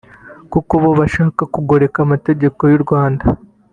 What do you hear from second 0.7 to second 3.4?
bo bashakaga kugoreka amateka y’u rwanda